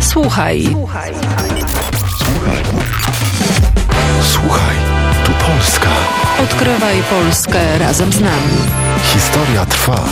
[0.00, 0.68] Słuchaj.
[0.70, 1.12] Słuchaj.
[4.22, 4.76] Słuchaj,
[5.24, 5.88] tu Polska.
[6.42, 8.58] Odkrywaj Polskę razem z nami.
[9.02, 10.04] Historia trwa.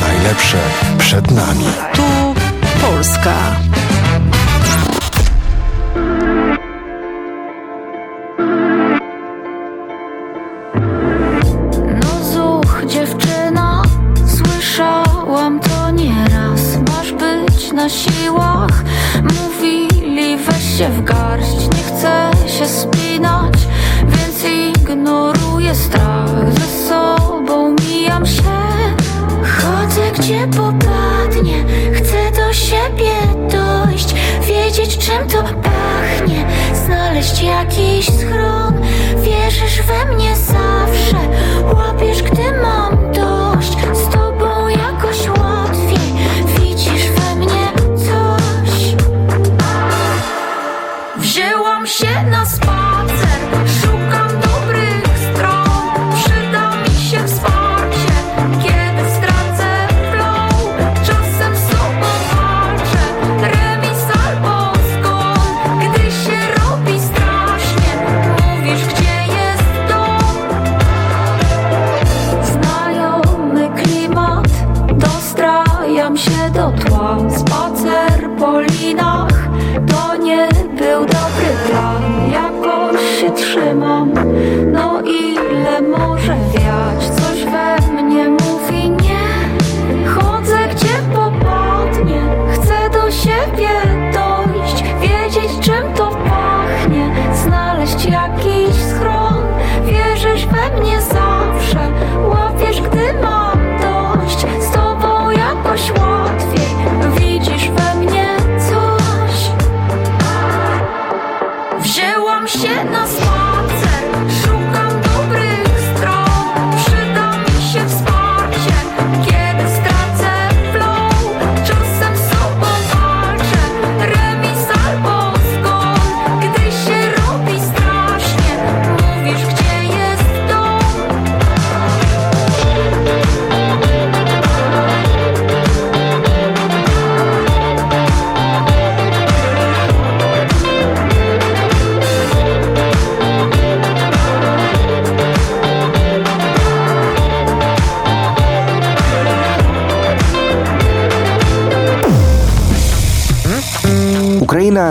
[0.00, 0.58] Najlepsze
[0.98, 1.66] przed nami.
[1.94, 2.02] Tu
[2.80, 3.34] Polska.
[25.72, 28.42] Ignoruję strach Ze sobą mijam się,
[29.42, 33.12] chodzę gdzie popadnie Chcę do siebie
[33.50, 34.14] dojść,
[34.48, 36.44] wiedzieć czym to pachnie.
[36.86, 38.71] Znaleźć jakiś schron,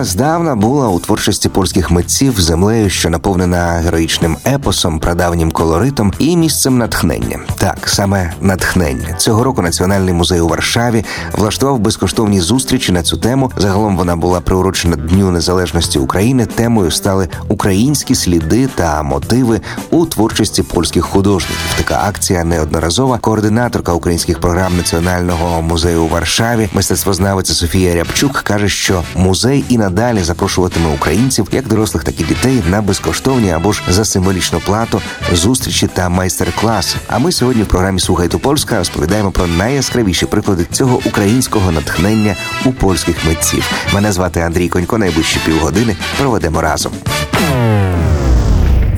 [0.03, 6.77] Здавна була у творчості польських митців землею, що наповнена героїчним епосом, прадавнім колоритом і місцем
[6.77, 7.39] натхнення.
[7.57, 13.51] Так, саме натхнення цього року Національний музей у Варшаві влаштував безкоштовні зустрічі на цю тему.
[13.57, 16.45] Загалом вона була приурочена Дню Незалежності України.
[16.45, 21.57] Темою стали українські сліди та мотиви у творчості польських художників.
[21.77, 23.17] Така акція неодноразова.
[23.17, 30.23] Координаторка українських програм Національного музею у Варшаві, мистецтвознавиця Софія Рябчук каже, що музей і надалі
[30.23, 35.01] запрошуватиме українців, як дорослих, так і дітей, на безкоштовні або ж за символічну плату
[35.33, 36.97] зустрічі та майстер-класи.
[37.07, 42.35] А ми сьогодні в програмі Слухайте Польська розповідаємо про найяскравіші приклади цього українського натхнення
[42.65, 43.71] у польських митців.
[43.93, 44.97] Мене звати Андрій Конько.
[44.97, 46.91] Найближчі півгодини проведемо разом.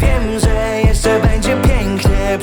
[0.02, 2.40] Wiem, że jeszcze będzie pięknie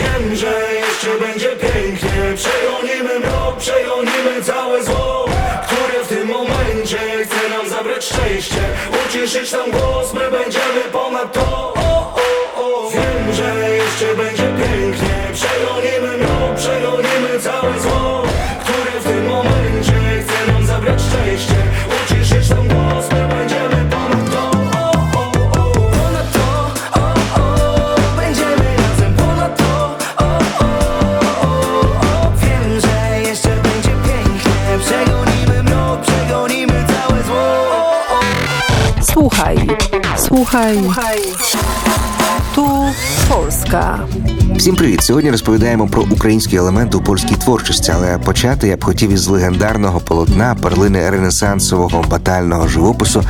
[0.00, 2.34] Wiem, że jeszcze będzie pięknie.
[2.36, 5.26] Przegonimy mrok, przegonimy całe zło
[5.66, 8.62] Które w tym momencie chce nam zabrać szczęście.
[9.06, 11.79] Uciszyć nam głos, my będziemy ponad to
[40.50, 41.18] słuchaj.
[42.54, 42.66] Tu
[43.28, 43.98] Polska.
[44.60, 45.02] Всім привіт!
[45.02, 50.00] Сьогодні розповідаємо про український елемент у польській творчості, але почати я б хотів із легендарного
[50.00, 53.22] полотна перлини ренесансового батального живопису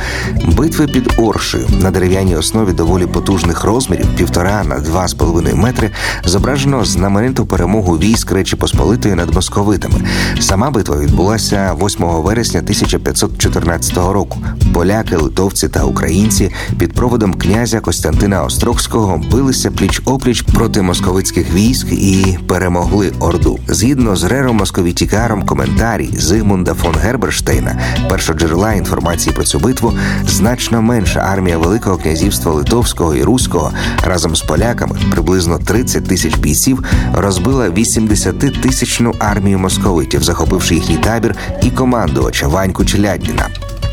[0.45, 5.91] битви під Оршею на дерев'яній основі доволі потужних розмірів півтора на два з половиною метри
[6.25, 10.01] зображено знамениту перемогу військ Речі Посполитої над московитами.
[10.39, 14.37] Сама битва відбулася 8 вересня 1514 року.
[14.73, 20.81] Поляки, литовці та українці під проводом князя Костянтина Острогського билися пліч опліч проти
[21.21, 23.59] московицьких військ і перемогли Орду.
[23.67, 27.79] Згідно з Рером Московітікаром, коментарій Зигмунда фон Герберштейна,
[28.09, 29.93] першоджерела інформації про цю битву,
[30.27, 33.71] значно менша армія Великого князівства Литовського і Руського
[34.03, 36.83] разом з поляками, приблизно 30 тисяч бійців,
[37.13, 43.47] розбила 80-тисячну армію московитів, захопивши їхній табір і командувача Ваньку Челядніна.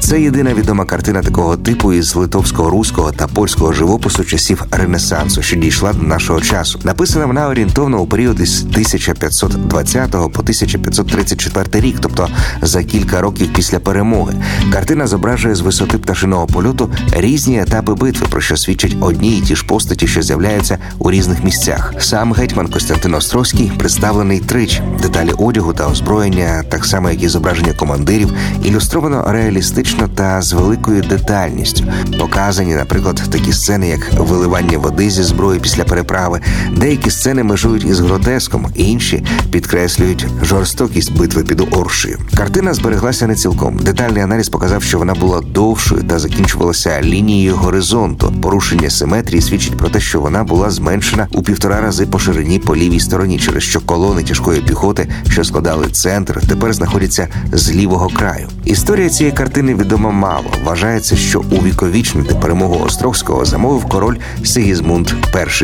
[0.08, 5.56] Це єдина відома картина такого типу із литовського, руського та польського живопису часів Ренесансу, що
[5.56, 6.80] дійшла до нашого часу.
[6.84, 12.28] Написана вона орієнтовно у період із 1520 по 1534 рік, тобто
[12.62, 14.34] за кілька років після перемоги.
[14.72, 19.56] Картина зображує з висоти пташиного польоту різні етапи битви, про що свідчать одні і ті
[19.56, 21.94] ж постаті, що з'являються у різних місцях.
[21.98, 24.82] Сам гетьман Костянтин Островський представлений тричі.
[25.02, 28.32] Деталі одягу та озброєння, так само як і зображення командирів,
[28.64, 31.84] ілюстровано реалістично та з великою детальністю.
[32.18, 36.40] Показані, наприклад, такі сцени, як виливання води зі зброї після переправи.
[36.76, 42.18] Деякі сцени межують із гротеском, інші підкреслюють жорстокість битви під Оршею.
[42.36, 43.78] Картина збереглася не цілком.
[43.78, 48.34] Детальний аналіз показав, що вона була довшою та закінчувалася лінією горизонту.
[48.42, 52.76] Порушення симетрії свідчить про те, що вона була зменшена у півтора рази по ширині по
[52.76, 58.48] лівій стороні, через що колони тяжкої піхоти, що складали центр, тепер знаходяться з лівого краю.
[58.64, 60.50] Історія цієї картини відома мало.
[60.64, 65.10] Вважається, що увіковічнити перемогу Острогського замовив король Сигізмунд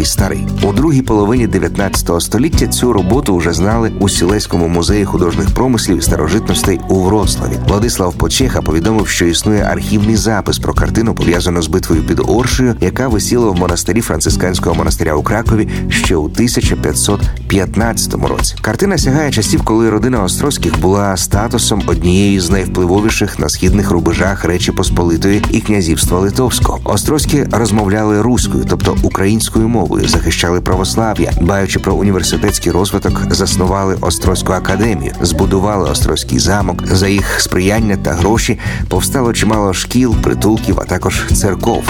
[0.01, 0.47] І старий.
[0.63, 6.03] У другій половині 19 століття цю роботу вже знали у Сілеському музеї художніх промислів і
[6.03, 7.53] старожитностей у Вроцлаві.
[7.69, 13.09] Владислав Почеха повідомив, що існує архівний запис про картину, пов'язану з битвою під Оршею, яка
[13.09, 18.57] висіла в монастирі францисканського монастиря у Кракові ще у 1515 році.
[18.61, 24.73] Картина сягає часів, коли родина Острозьких була статусом однієї з найвпливовіших на східних рубежах Речі
[24.73, 26.81] Посполитої і князівства Литовського.
[26.85, 35.13] Острозькі розмовляли руською, тобто українською мовою, захищали православ'я, дбаючи про університетський розвиток, заснували Острозьку академію,
[35.21, 36.87] збудували Острозький замок.
[36.87, 41.85] За їх сприяння та гроші повстало чимало шкіл, притулків, а також церков.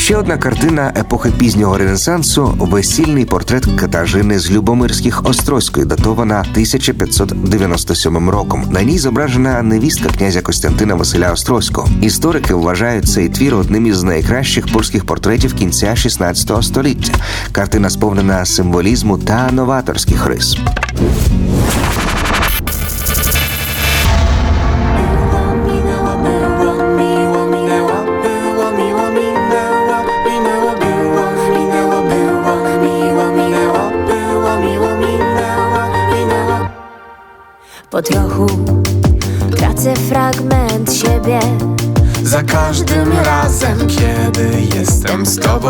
[0.00, 8.64] Ще одна картина епохи пізнього Ренесансу весільний портрет Катажини з Любомирських Острозької, датована 1597 роком.
[8.70, 11.88] На ній зображена невістка князя Костянтина Василя Острозького.
[12.02, 17.12] Історики вважають цей твір одним із найкращих польських портретів кінця 16 століття.
[17.52, 20.58] Картина сповнена символізму та новаторських рис.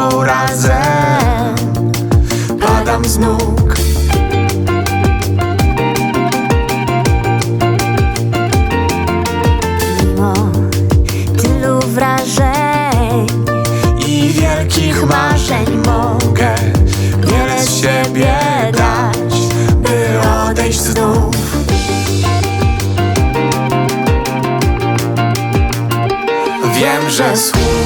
[0.01, 1.55] Tobą razem,
[2.61, 3.77] padam z nóg.
[10.03, 10.35] Mimo
[11.43, 13.27] tylu wrażeń
[14.07, 16.55] I wielkich marzeń mogę
[17.27, 18.39] wiele siebie
[18.73, 19.35] dać,
[19.77, 21.37] by odejść znów.
[26.75, 27.80] Wiem, że słów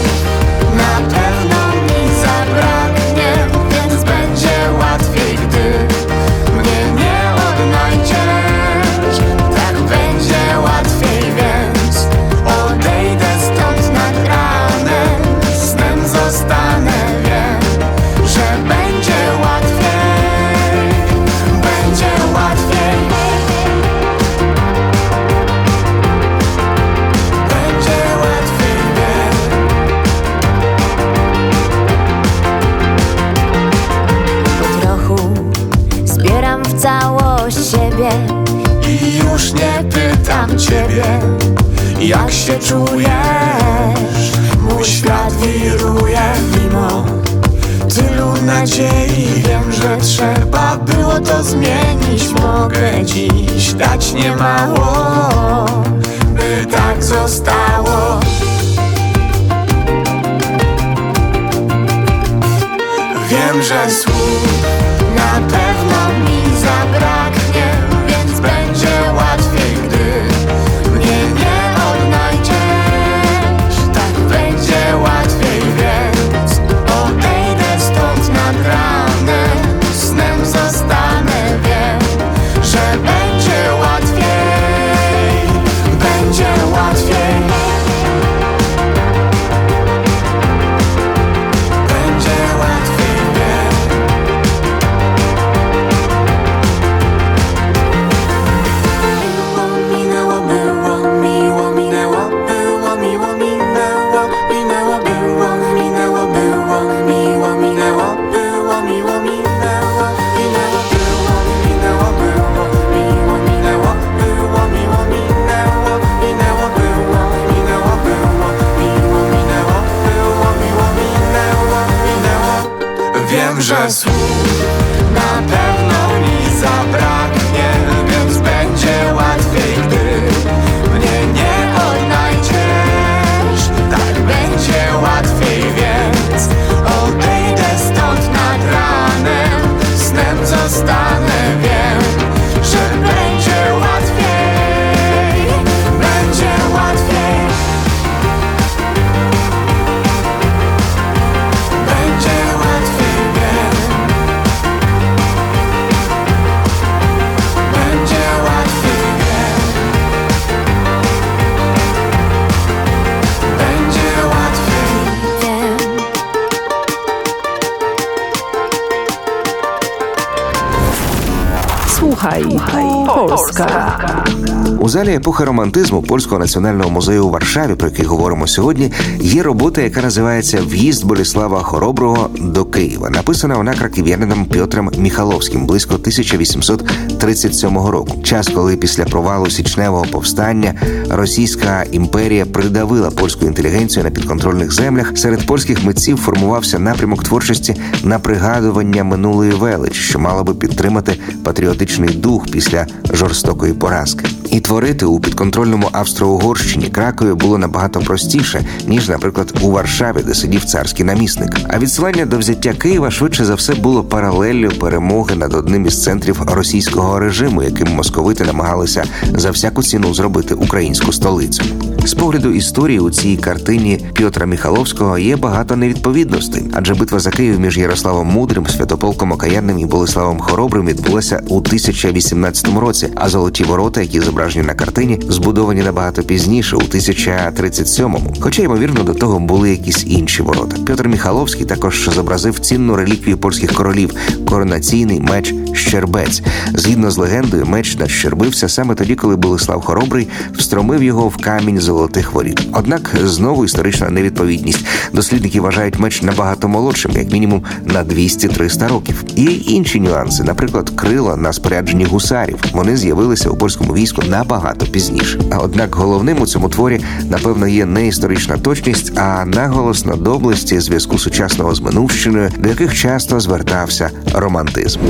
[174.94, 180.02] залі епохи романтизму Польського національного музею у Варшаві, про який говоримо сьогодні, є робота, яка
[180.02, 183.10] називається В'їзд Боліслава Хороброго до Києва.
[183.10, 188.22] Написана вона краків'янином Пьотром Міхаловським близько 1837 року.
[188.22, 190.74] Час, коли після провалу січневого повстання
[191.10, 195.12] Російська імперія придавила польську інтелігенцію на підконтрольних землях.
[195.18, 202.14] Серед польських митців формувався напрямок творчості на пригадування минулої велич, що мала би підтримати патріотичний
[202.14, 204.26] дух після жорстокої поразки.
[204.54, 210.64] І творити у підконтрольному Австро-Угорщині Кракові було набагато простіше, ніж, наприклад, у Варшаві, де сидів
[210.64, 211.50] царський намісник.
[211.68, 216.42] А відсилання до взяття Києва швидше за все було паралеллю перемоги над одним із центрів
[216.46, 221.62] російського режиму, яким московити намагалися за всяку ціну зробити українську столицю.
[222.04, 227.60] З погляду історії у цій картині Пьотра Міхаловського є багато невідповідностей, адже битва за Київ
[227.60, 234.00] між Ярославом Мудрим, Святополком Окаянним і Болеславом Хоробрим відбулася у 1018 році, а золоті ворота,
[234.00, 238.34] які зображені на картині, збудовані набагато пізніше, у 1037-му.
[238.40, 240.76] Хоча, ймовірно, до того були якісь інші ворота.
[240.86, 244.10] Пьотр Міхаловський також зобразив цінну реліквію польських королів
[244.48, 246.42] коронаційний меч Щербець.
[246.74, 252.32] Згідно з легендою, меч надщербився саме тоді, коли Болеслав Хоробрий встромив його в камінь золотих
[252.32, 252.62] воріт.
[252.72, 254.86] Однак знову історична невідповідність.
[255.12, 259.24] Дослідники вважають меч набагато молодшим, як мінімум на 200-300 років.
[259.36, 262.58] Є інші нюанси, наприклад, крила на спорядженні гусарів.
[262.72, 265.40] Вони з'явилися у польському війську набагато пізніше.
[265.58, 267.00] Однак головним у цьому творі,
[267.30, 272.94] напевно, є не історична точність, а наголос на доблесті зв'язку сучасного з минувщиною, до яких
[272.94, 275.00] часто звертався романтизм.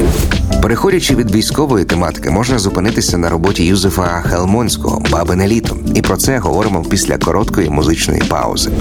[0.61, 5.77] Переходячи від військової тематики, можна зупинитися на роботі Юзефа Хелмонського Бабине літо.
[5.95, 8.71] І про це говоримо після короткої музичної паузи.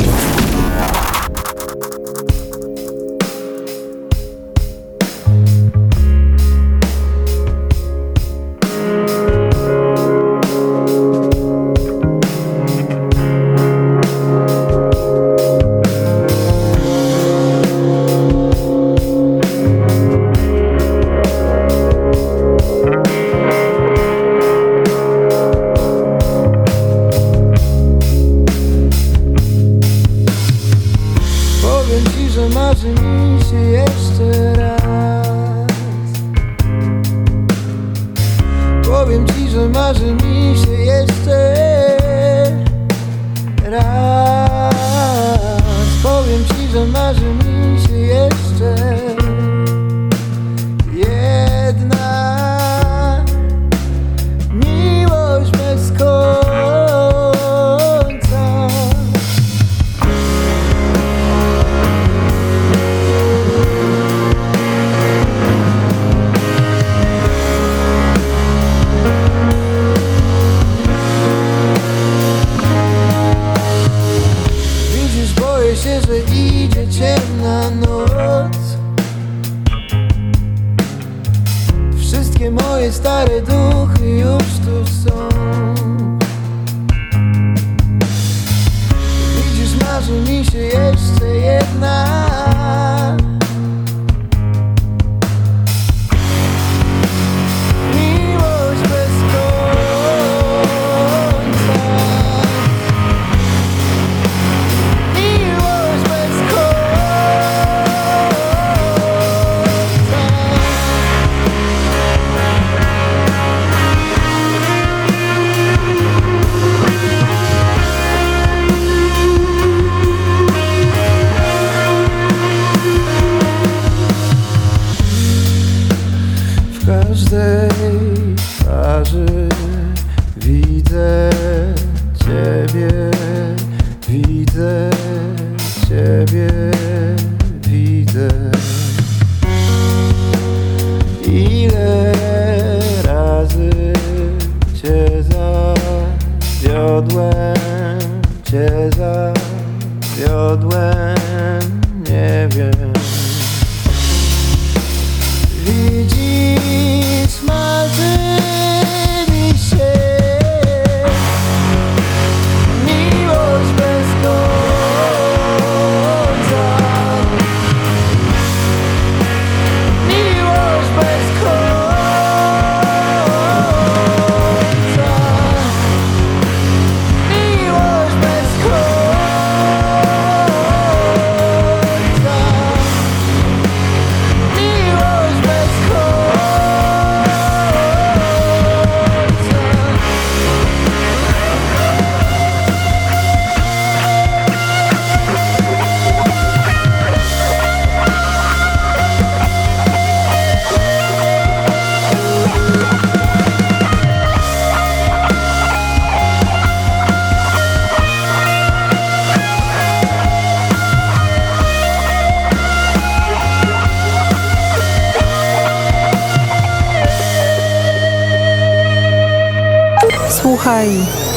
[220.62, 220.88] Słuchaj,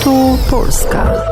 [0.03, 1.25] tu Polska.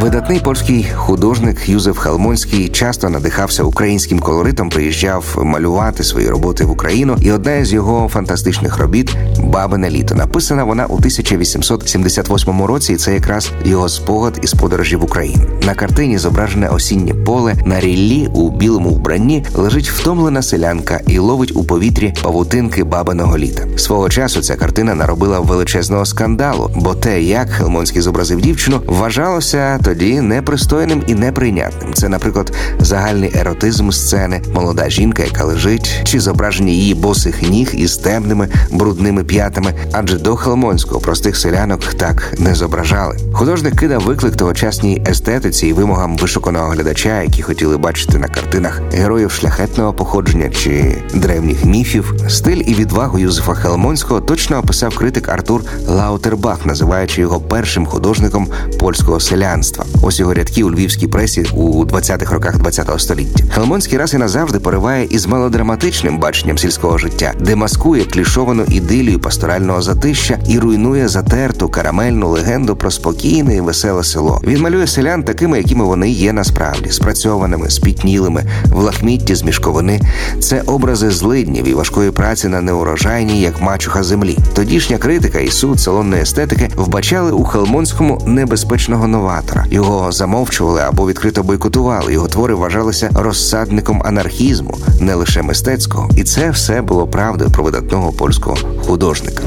[0.00, 7.16] Видатний польський художник Юзеф Халмонський часто надихався українським колоритом, приїжджав малювати свої роботи в Україну.
[7.20, 10.14] І одна із його фантастичних робіт Бабине літо.
[10.14, 15.46] Написана вона у 1878 році, і це якраз його спогад із подорожі в Україну.
[15.66, 21.56] На картині зображене осіннє поле на ріллі у білому вбранні лежить втомлена селянка і ловить
[21.56, 23.62] у повітрі павутинки бабиного літа.
[23.78, 30.20] Свого часу ця картина наробила величезного скандалу, бо те, як Хелмонський зобразив дівчину, вважалося тоді
[30.20, 31.94] непристойним і неприйнятним.
[31.94, 37.96] Це, наприклад, загальний еротизм сцени, молода жінка, яка лежить, чи зображення її босих ніг із
[37.96, 39.74] темними брудними п'ятами.
[39.92, 43.18] Адже до Хелмонського простих селянок так не зображали.
[43.32, 49.30] Художник кидав виклик тогочасній естетиці і вимогам вишуканого глядача, які хотіли бачити на картинах героїв
[49.30, 52.14] шляхетного походження чи древніх міфів.
[52.28, 58.48] Стиль і відвагу Юзефа Хелмонського точно описав критик Артур Лаутербах, називаючи його першим художником
[58.80, 59.84] польського селянства.
[60.02, 63.44] Ось його рядки у львівській пресі у 20-х роках ХХ століття.
[63.54, 69.82] Хелмонський раз і назавжди пориває із мелодраматичним баченням сільського життя, де маскує клішовану ідилію пасторального
[69.82, 74.40] затища і руйнує затерту карамельну легенду про спокійне і веселе село.
[74.44, 80.00] Він малює селян такими, якими вони є насправді, спрацьованими, спітнілими, в лахмітті з мішковини.
[80.40, 84.38] Це образи злиднів і важкої праці на неурожайній, як мачуха землі.
[84.54, 91.42] Тодішня критика і суд салонної естетики вбачали у Хелмонському небезпечного новатора, Його замовчували або відкрито
[91.42, 92.12] бойкотували.
[92.12, 98.12] Його твори вважалися розсадником анархізму, не лише мистецького, і це все було правдою про видатного
[98.12, 99.40] польського художника художник.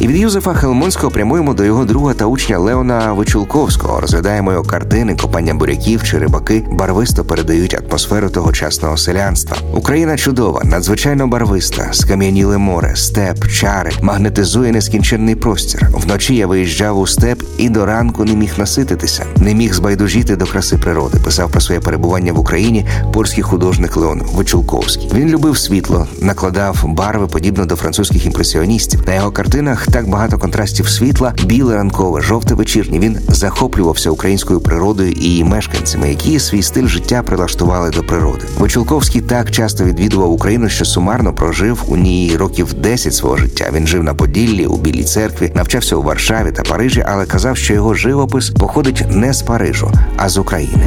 [0.00, 4.00] І від Юзефа Хелмонського прямуємо до його друга та учня Леона Вичулковського.
[4.00, 9.56] Розглядаємо його картини, копання буряків чи рибаки барвисто передають атмосферу тогочасного селянства.
[9.74, 15.88] Україна чудова, надзвичайно барвиста, скам'яніле море, степ, чари, магнетизує нескінченний простір.
[15.92, 20.46] Вночі я виїжджав у степ і до ранку не міг насититися, не міг збайдужіти до
[20.46, 21.18] краси природи.
[21.24, 25.10] Писав про своє перебування в Україні польський художник Леон Вичулковський.
[25.14, 29.02] Він любив світло, накладав барви подібно до французьких імпресіоністів.
[29.06, 32.98] На його картинах так багато контрастів світла, біле ранкове, жовте вечірнє.
[32.98, 38.44] Він захоплювався українською природою і її мешканцями, які свій стиль життя прилаштували до природи.
[38.58, 43.70] Вичулковський так часто відвідував Україну, що сумарно прожив у ній років 10 свого життя.
[43.74, 47.74] Він жив на Поділлі, у Білій церкві, навчався у Варшаві та Парижі, але казав, що
[47.74, 50.86] його живопис походить не з Парижу, а з України.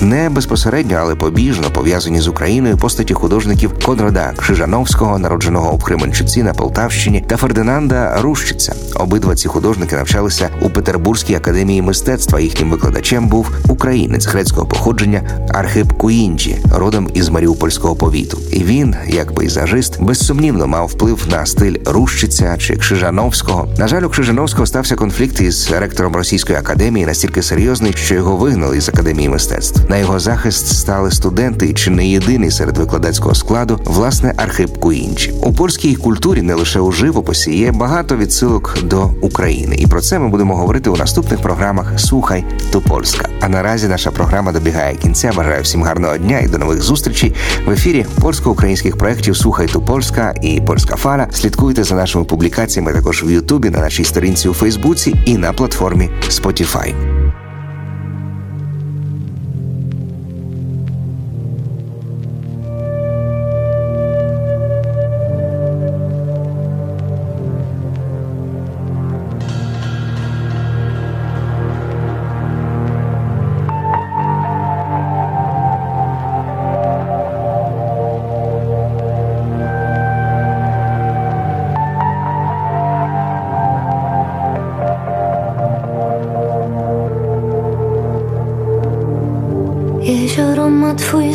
[0.00, 6.54] Не безпосередньо, але побіжно пов'язані з Україною постаті художників Конрада Крижановського, народженого у Кременчуці на
[6.54, 8.74] Полтавщині, та Фердинанда Рущиця.
[8.94, 12.40] Обидва ці художники навчалися у Петербурзькій академії мистецтва.
[12.40, 18.38] Їхнім викладачем був українець грецького походження Архип Куінджі, родом із Маріупольського повіту.
[18.52, 23.68] І він, як пейзажист, безсумнівно мав вплив на стиль Рущиця чи Крижановського.
[23.78, 28.76] На жаль, у Крижановського стався конфлікт із ректором Російської академії настільки серйозний, що його вигнали
[28.76, 29.85] із академії мистецтв.
[29.88, 35.32] На його захист стали студенти, чи не єдиний серед викладацького складу, власне, Архип Куінчі.
[35.42, 40.18] У польській культурі, не лише у живописі, є багато відсилок до України, і про це
[40.18, 43.28] ми будемо говорити у наступних програмах Слухай ту Польська.
[43.40, 45.32] А наразі наша програма добігає кінця.
[45.36, 47.34] Бажаю всім гарного дня і до нових зустрічей
[47.66, 51.28] в ефірі польсько-українських проєктів Слухай ту Польська і Польська Фара.
[51.32, 56.10] Слідкуйте за нашими публікаціями також в Ютубі, на нашій сторінці у Фейсбуці і на платформі
[56.28, 57.15] Spotify.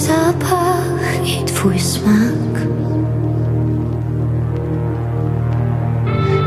[0.02, 2.54] Zapach i twój smak.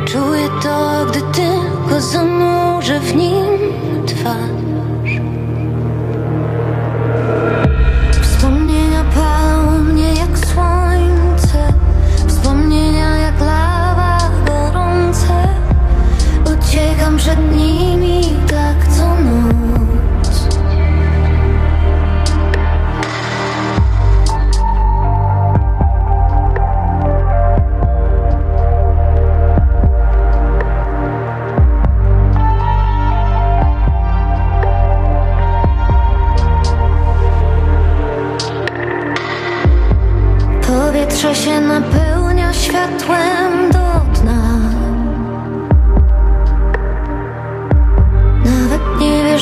[0.05, 3.44] Czuję to, gdy tylko zanurzę w nim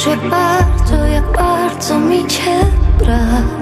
[0.06, 2.60] wiesz bardzo, jak bardzo mi cię
[2.98, 3.61] brak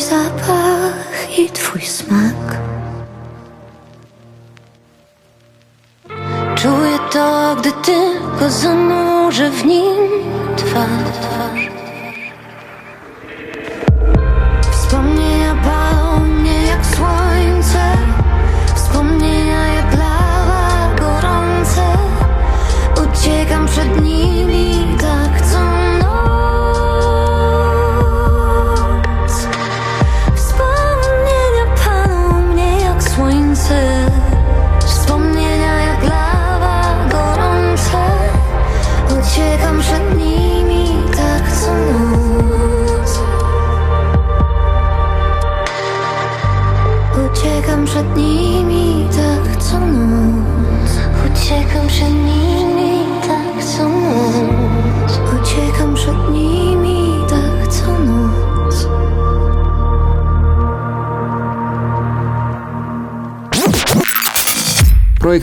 [0.00, 2.58] zapach i twój smak.
[6.54, 10.10] Czuję to, gdy tylko zanurzę w nim
[10.56, 11.39] twarz
[39.90, 40.29] 等你。